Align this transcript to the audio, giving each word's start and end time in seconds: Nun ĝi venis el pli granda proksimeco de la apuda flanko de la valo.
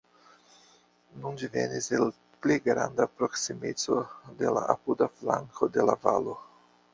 Nun 1.17 1.35
ĝi 1.41 1.49
venis 1.57 1.89
el 1.97 2.09
pli 2.45 2.57
granda 2.69 3.07
proksimeco 3.19 3.99
de 4.41 4.55
la 4.59 4.65
apuda 4.77 5.11
flanko 5.21 5.71
de 5.77 5.87
la 5.93 5.99
valo. 6.09 6.37